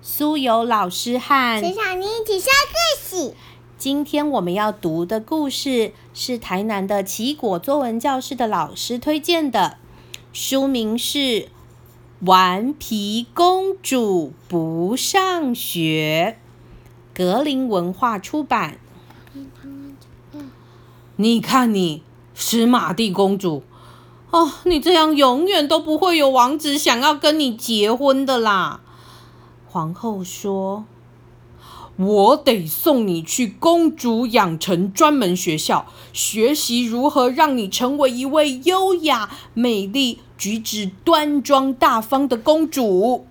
[0.00, 3.34] 苏有老师和陈小妮一起上课时，
[3.76, 9.76] 今天我们要读的故事是台南的奇果作文教室的老师推荐的，
[10.32, 11.18] 书名是
[12.20, 16.36] 《顽皮公主不上学》，
[17.16, 18.78] 格林文化出版。
[21.16, 22.04] 你看你，
[22.36, 23.64] 史玛蒂公主，
[24.30, 28.80] 哦，你这样永远都不会有王子想要跟你结婚的啦。
[29.70, 30.84] 皇后说
[31.96, 43.26] ：“我得送你去公主养成专门学校，学习如何让你成为一位优雅、美丽、举止端庄大方的公主。”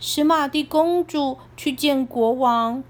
[0.00, 2.82] 史玛蒂公主去见国王。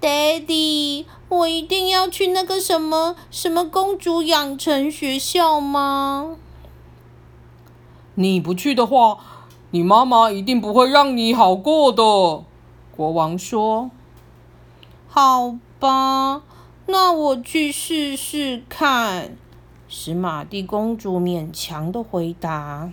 [0.00, 6.36] Daddy，我一定要去那个什么什么公主养成学校吗？
[8.16, 9.18] 你不去的话，
[9.74, 12.44] 你妈妈一定不会让你好过的。
[12.96, 13.90] 国王说
[15.10, 16.42] ：“好吧，
[16.86, 19.36] 那我去试试看。”
[19.90, 22.92] 史玛蒂公主勉强的回答。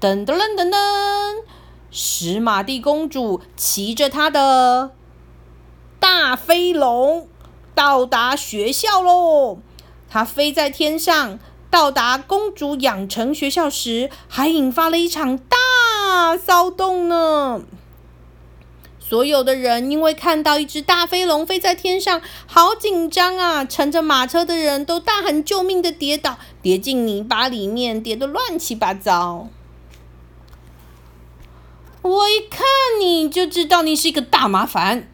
[0.00, 1.44] 噔噔噔噔噔，
[1.92, 4.90] 史玛蒂公主骑着她的。
[6.00, 7.28] 大飞龙
[7.72, 9.58] 到达学校喽！
[10.10, 11.38] 它飞在天上，
[11.70, 17.62] 到达公主养成学校时，还引发了一场大骚动呢。
[18.98, 23.64] 所有的人因为看到一只大飞龙飞在天上，好紧张啊！
[23.64, 29.48] 乘着马车的人都大喊救命的跌倒，跌进泥巴里面，跌得乱七八糟。
[32.02, 32.66] 我一看
[33.00, 35.08] 你就知道你是一个大麻烦。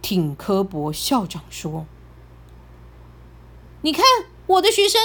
[0.00, 1.86] 挺科博校长说
[3.82, 4.04] ：“你看，
[4.46, 5.00] 我的学生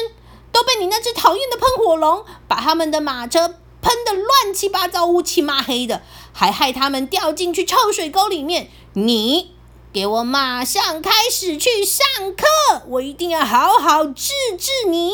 [0.52, 3.48] 都被你那只讨厌的喷火龙把他们的马车
[3.82, 6.02] 喷得乱七八糟、乌漆抹黑的，
[6.34, 8.70] 还害他们掉进去臭水沟里面。
[8.94, 9.52] 你
[9.94, 12.06] 给我马上开始去上
[12.36, 15.12] 课，我一定要好好治治你。”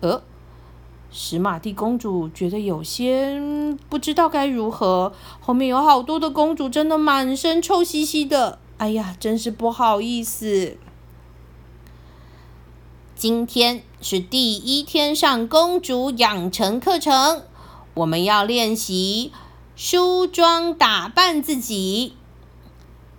[0.00, 0.22] 呃。
[1.16, 3.40] 史玛蒂公主觉得有些
[3.88, 8.58] 不知道该如何，后面有好多的公主，真的满身臭兮兮的。
[8.78, 10.76] 哎呀，真是不好意思。
[13.24, 17.40] 今天是第一天上公主养成课程，
[17.94, 19.32] 我们要练习
[19.74, 22.16] 梳妆打扮自己。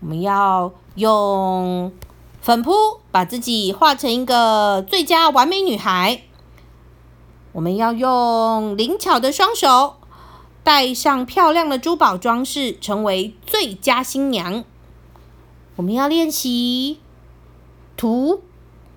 [0.01, 1.91] 我们要用
[2.39, 2.71] 粉扑
[3.09, 6.21] 把自己画成一个最佳完美女孩。
[7.53, 9.95] 我们要用灵巧的双手，
[10.63, 14.63] 戴上漂亮的珠宝装饰，成为最佳新娘。
[15.77, 16.99] 我们要练习
[17.97, 18.43] 涂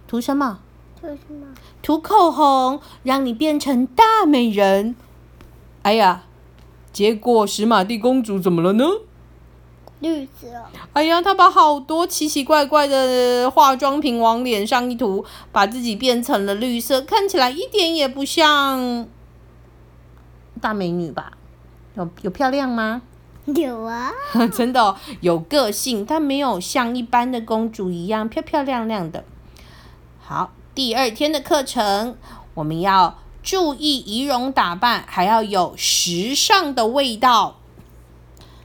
[0.07, 0.59] 涂什么？
[1.83, 4.97] 涂口红，让你变成大美人。
[5.83, 6.25] 哎呀，
[6.93, 8.85] 结果史玛蒂公主怎么了呢？
[10.01, 10.47] 绿色。
[10.93, 19.07] 哎呀，她把好多奇奇怪怪的化妆品往脸上一涂，把自己变成了绿色，看起来一点也不像
[20.61, 21.33] 大美女吧？
[21.95, 23.03] 有有漂亮吗？
[23.47, 24.13] 有啊，
[24.53, 29.25] 真的有个性，但没有像一般的公主一样漂漂亮亮的。
[30.21, 32.17] 好，第二天的课程，
[32.55, 37.57] 我们要注意仪容打扮，还要有时尚的味道。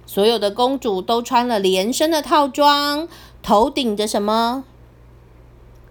[0.05, 3.07] 所有的公主都穿了连身的套装，
[3.41, 4.63] 头顶着什么？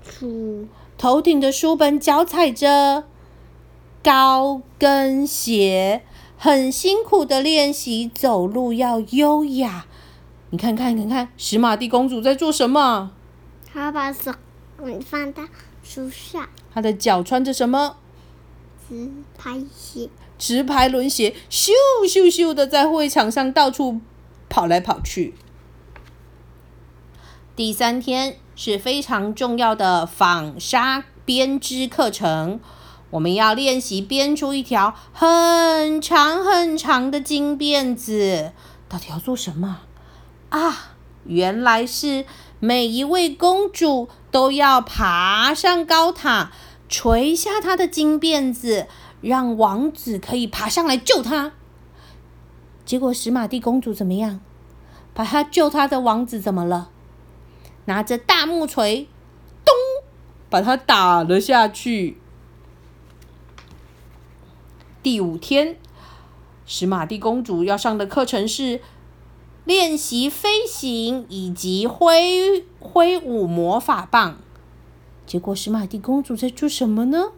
[0.09, 0.69] 书。
[0.97, 3.03] 头顶的书本，脚踩着
[4.01, 6.05] 高跟鞋，
[6.39, 9.87] 很辛苦的练习走路要优雅。
[10.51, 13.11] 你看看，看看，史玛蒂公主在做什么？
[13.73, 14.31] 她把手
[15.05, 15.43] 放到
[15.83, 16.49] 书上。
[16.73, 17.97] 他的脚穿着什么？
[18.89, 20.09] 直排鞋。
[20.39, 21.71] 直排轮鞋，咻
[22.05, 24.01] 咻咻的在会场上到处。
[24.49, 25.35] 跑来跑去。
[27.57, 32.61] 第三天是非常重要的纺纱编织课程，
[33.11, 38.53] 我们要练习编出一条很长很长的金辫子。
[38.91, 39.81] 到底要做什么
[40.51, 40.93] 啊？
[41.25, 42.27] 原来是
[42.65, 46.53] 每一位公主都要爬上高塔，
[46.89, 48.87] 垂下她的金辫子，
[49.21, 51.55] 让王子可以爬上来救她。
[52.85, 54.39] 结果史玛蒂公主怎么样？
[55.13, 56.91] 把她救她的王子怎么了？
[57.87, 59.09] 拿着大木锤，
[59.65, 59.75] 咚，
[60.49, 62.17] 把他打了下去。
[65.03, 65.77] 第五天，
[66.65, 68.81] 史玛蒂公主要上的课程是
[69.65, 74.39] 练习飞行以及挥挥舞魔法棒。
[75.25, 77.31] 结果史玛蒂公主在做什么呢？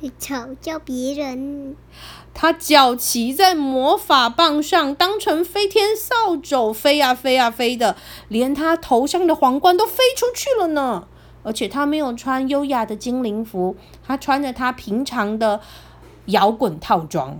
[0.00, 1.76] 在嘲笑别人。
[2.34, 7.96] 她脚骑在魔法棒上，当成飞天扫帚飞啊飞啊飞的，
[8.28, 11.06] 连她头上的皇冠都飞出去了呢。
[11.44, 13.74] 而且她没有穿优雅的精灵服，
[14.06, 15.60] 她穿着她平常的
[16.26, 17.38] 摇滚套装。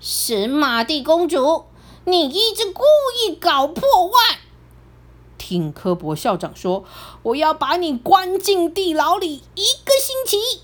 [0.00, 1.64] 史玛蒂公主，
[2.04, 2.84] 你一直故
[3.20, 4.38] 意搞破坏！
[5.36, 6.84] 听科博校长说，
[7.24, 10.62] 我要把你关进地牢里一个星期。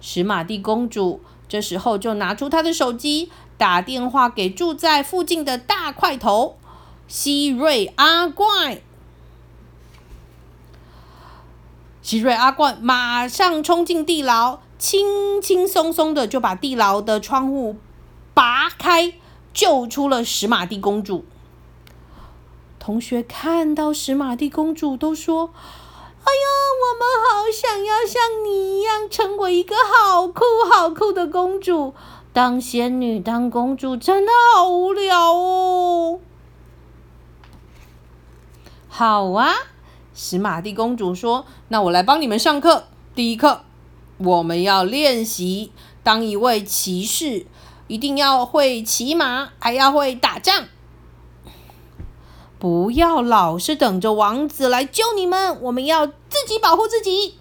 [0.00, 6.58] 史玛蒂公主这时候就拿出她的手机，打电话给住在附近的大块头
[7.08, 8.82] 希瑞阿怪。
[12.02, 17.76] 希瑞阿怪马上冲进地牢，轻轻松松的就把地牢的窗户
[18.34, 19.14] 拔开，
[19.54, 21.24] 救出了史玛蒂公主。
[22.80, 25.50] 同学看到史玛蒂公主都说
[26.24, 26.48] ：“哎呀，
[26.82, 31.94] 我们好想要像你一样，成为一个好酷好酷的公主。
[32.32, 36.18] 当仙女、当公主真的好无聊哦。”
[38.90, 39.54] 好啊，
[40.12, 42.88] 史玛蒂公主说：“那我来帮你们上课。
[43.14, 43.62] 第一课，
[44.24, 45.72] 我们要练习
[46.02, 47.46] 当一位骑士，
[47.88, 50.66] 一定要会骑马，还要会打仗。”
[52.58, 57.34] 不要老是等着王子来救你们，我们要自己保护自己。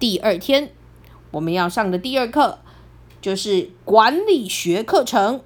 [0.00, 0.72] 第二天，
[1.30, 2.58] 我们要上的第二课
[3.20, 5.42] 就是管理学课程。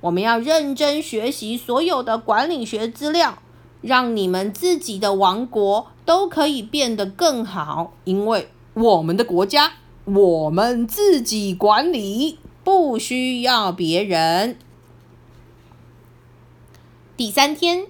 [0.00, 3.36] 我们要认真学习所有的管理学资料，
[3.82, 7.92] 让你们自己的王国都可以变得更好。
[8.02, 9.74] 因为我们的国家，
[10.04, 14.58] 我们自己管理，不需要别人。
[17.16, 17.86] 第三天，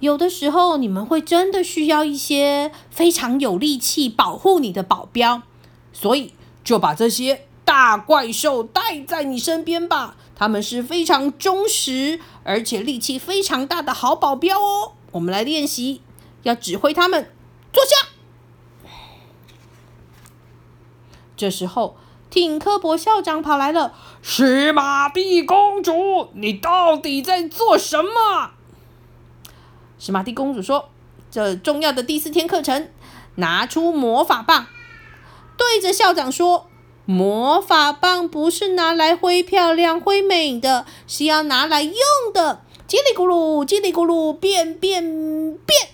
[0.00, 5.40] 有的时候你们会真的需要一些非常有力气保护你的保镖，
[5.94, 10.18] 所以就把这些大怪兽带在你身边吧。
[10.34, 14.92] 他们是非常忠实而且力气非常大的好保镖哦。
[15.12, 16.02] 我们来练习，
[16.42, 17.30] 要指挥他们
[17.72, 18.90] 坐下。
[21.36, 21.96] 这时候。
[22.30, 23.92] 挺科博校长跑来了，
[24.22, 28.52] 史玛蒂公主，你到底在做什么？
[29.98, 30.88] 史玛蒂公主说
[31.30, 32.88] ：“这重要的第四天课程，
[33.34, 34.66] 拿出魔法棒，
[35.58, 36.68] 对着校长说：
[37.04, 41.94] 魔法棒不是拿来挥漂亮、挥美的，是要拿来用
[42.32, 42.62] 的。
[42.88, 45.02] 叽里咕噜，叽里咕噜，变变
[45.66, 45.88] 变，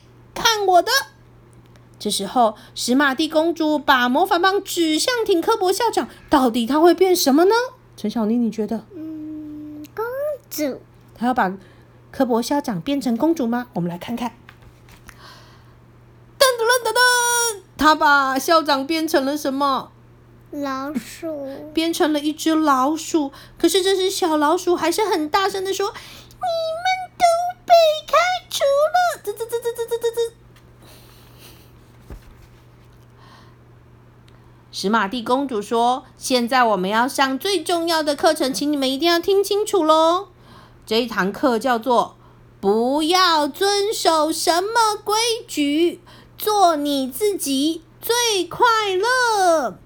[0.57, 0.91] 看我的！”
[1.99, 7.55] 这时候，史玛蒂公主把魔法棒指向挺科博校长，到底他会变什么呢？
[7.97, 8.85] 陈小妮，你觉得？
[8.95, 10.05] 嗯，公
[10.49, 10.81] 主。
[11.17, 11.53] 她要把
[12.13, 13.67] 科博校长变成公主吗？
[13.75, 14.37] 我们来看看。
[16.39, 19.91] 噔噔噔噔噔，他把校长变成了什么？
[20.53, 21.71] 老鼠。
[21.75, 23.33] 变成了一只老鼠。
[23.59, 25.95] 可是这只小老鼠还是很大声的说：“你
[26.39, 27.25] 们都
[27.67, 27.75] 被
[28.07, 28.17] 开
[28.49, 29.28] 除了！”
[34.81, 40.29] 史玛蒂公主说：“现在我们要上最重要的课程，请你们一定要听清楚喽！
[40.87, 42.15] 这一堂课叫做
[42.63, 45.17] ‘不要遵守什么规
[45.49, 46.01] 矩，
[46.37, 48.65] 做你自己最快
[48.95, 49.79] 乐’。”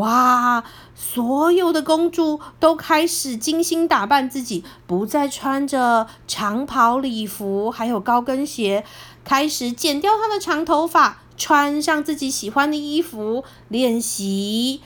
[0.00, 0.64] 哇！
[0.94, 8.86] 所有的公主都开始精心打扮自己，不再穿着长袍礼服，还有高跟鞋，
[9.26, 11.18] 开始剪掉她的长头发。
[11.42, 14.80] 穿上自己喜欢的衣服，练习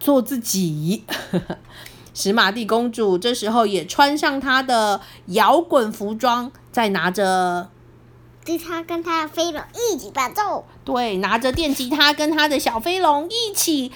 [0.00, 1.04] 做自己。
[2.12, 7.70] 史玛蒂公主这时候也穿上她的摇滚服装，再拿着
[8.44, 9.62] 吉他跟她的飞龙
[9.92, 10.66] 一起伴奏。
[10.84, 13.92] 对，拿着电吉他跟她的小飞龙一起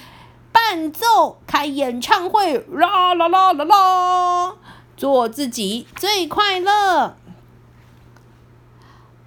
[0.53, 4.55] 伴奏，开演唱会，啦啦啦啦啦，
[4.95, 7.17] 做自己最快乐。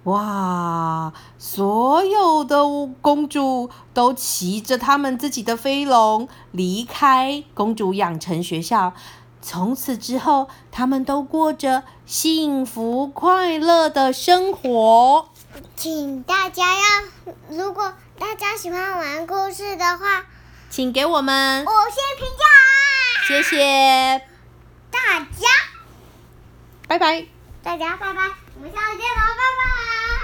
[0.05, 1.13] 哇！
[1.37, 2.63] 所有的
[3.01, 8.93] 公主都骑着他们自己的飞龙离开公主养成学校。
[9.41, 15.29] 从此之后，他们都过着幸福快乐的生活。
[15.75, 20.25] 请大家要，如果大家喜欢玩故事的话，
[20.69, 22.43] 请给我们五星评价。
[23.27, 24.21] 谢谢
[24.91, 25.47] 大家，
[26.87, 27.25] 拜拜。
[27.63, 28.21] 大家拜拜，
[28.57, 30.14] 我们下次见喽，拜拜。